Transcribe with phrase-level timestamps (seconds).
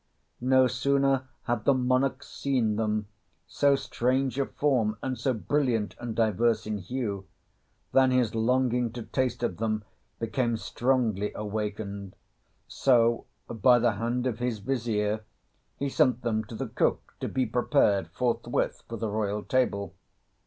[0.43, 3.07] No sooner had the monarch seen them,
[3.45, 7.27] so strange of form and so brilliant and diverse in hue,
[7.91, 9.83] than his longing to taste of them
[10.17, 12.15] became strongly awakened;
[12.67, 15.23] so, by the hand of his Vizier,
[15.77, 19.93] he sent them to the cook to be prepared forthwith for the royal table.